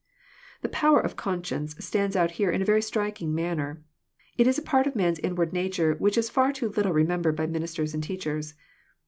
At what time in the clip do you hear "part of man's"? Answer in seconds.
4.63-5.19